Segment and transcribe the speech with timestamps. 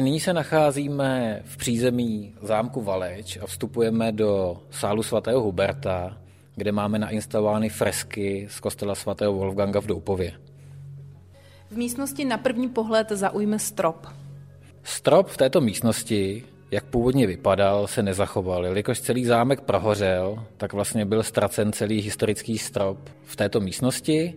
[0.00, 6.18] Nyní se nacházíme v přízemí zámku Valeč a vstupujeme do sálu svatého Huberta,
[6.56, 10.32] kde máme nainstalovány fresky z kostela svatého Wolfganga v Doupově.
[11.70, 14.06] V místnosti na první pohled zaujme strop.
[14.82, 18.64] Strop v této místnosti, jak původně vypadal, se nezachoval.
[18.64, 24.34] Jelikož celý zámek prohořel, tak vlastně byl ztracen celý historický strop v této místnosti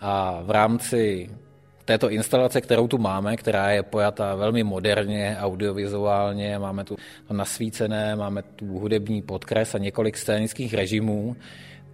[0.00, 1.30] a v rámci
[1.84, 6.96] této instalace, kterou tu máme, která je pojatá velmi moderně, audiovizuálně, máme tu
[7.30, 11.36] nasvícené, máme tu hudební podkres a několik scénických režimů,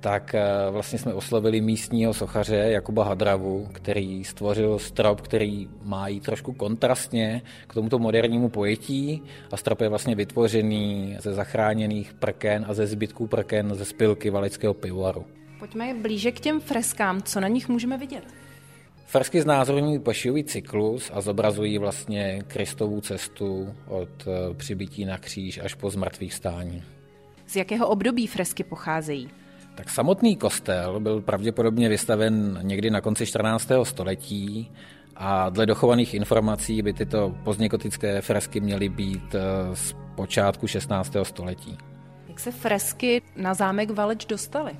[0.00, 6.24] tak eh, vlastně jsme oslovili místního sochaře Jakuba Hadravu, který stvořil strop, který má jít
[6.24, 9.22] trošku kontrastně k tomuto modernímu pojetí
[9.52, 14.74] a strop je vlastně vytvořený ze zachráněných prken a ze zbytků prken ze spilky valeckého
[14.74, 15.24] pivovaru.
[15.58, 18.45] Pojďme blíže k těm freskám, co na nich můžeme vidět?
[19.06, 25.74] Fresky znázorňují pašijový cyklus a zobrazují vlastně Kristovu cestu od eh, přibytí na kříž až
[25.74, 26.82] po zmrtvých stání.
[27.46, 29.30] Z jakého období fresky pocházejí?
[29.74, 33.68] Tak samotný kostel byl pravděpodobně vystaven někdy na konci 14.
[33.82, 34.70] století
[35.16, 39.40] a dle dochovaných informací by tyto pozdněkotické fresky měly být eh,
[39.76, 41.16] z počátku 16.
[41.22, 41.78] století.
[42.28, 44.72] Jak se fresky na zámek Valeč dostaly?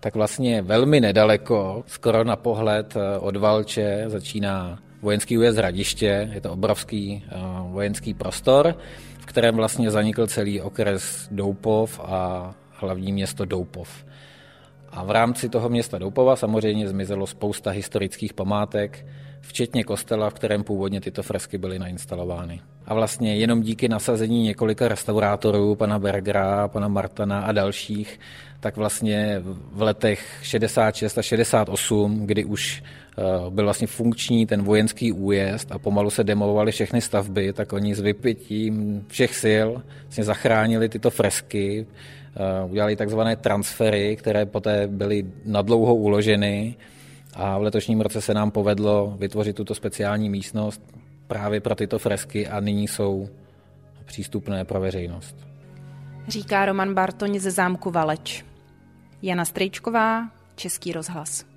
[0.00, 6.40] Tak vlastně velmi nedaleko, skoro na pohled eh, od Valče, začíná vojenský újezd Radiště, je
[6.40, 8.74] to obrovský eh, vojenský prostor,
[9.18, 14.04] v kterém vlastně zanikl celý okres Doupov a hlavní město Doupov.
[14.92, 19.06] A v rámci toho města Doupova samozřejmě zmizelo spousta historických památek,
[19.40, 22.60] včetně kostela, v kterém původně tyto fresky byly nainstalovány.
[22.90, 28.20] A vlastně jenom díky nasazení několika restaurátorů, pana Bergera, pana Martana a dalších,
[28.60, 35.12] tak vlastně v letech 66 a 68, kdy už eh, byl vlastně funkční ten vojenský
[35.12, 39.68] újezd a pomalu se demovovaly všechny stavby, tak oni s vypětím všech sil
[40.02, 41.86] vlastně zachránili tyto fresky,
[42.36, 46.76] eh, udělali takzvané transfery, které poté byly nadlouho uloženy.
[47.34, 50.99] A v letošním roce se nám povedlo vytvořit tuto speciální místnost
[51.30, 53.28] právě pro tyto fresky a nyní jsou
[54.04, 55.36] přístupné pro veřejnost.
[56.28, 58.44] Říká Roman Bartoň ze zámku Valeč.
[59.22, 61.49] Jana Strejčková, Český rozhlas.